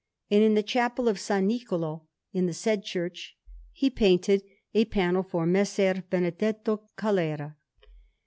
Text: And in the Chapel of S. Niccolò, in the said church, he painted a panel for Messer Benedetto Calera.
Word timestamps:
And 0.31 0.41
in 0.41 0.55
the 0.55 0.63
Chapel 0.63 1.07
of 1.07 1.17
S. 1.17 1.29
Niccolò, 1.29 2.01
in 2.33 2.47
the 2.47 2.55
said 2.55 2.83
church, 2.83 3.37
he 3.71 3.91
painted 3.91 4.41
a 4.73 4.85
panel 4.85 5.21
for 5.21 5.45
Messer 5.45 6.03
Benedetto 6.09 6.89
Calera. 6.97 7.55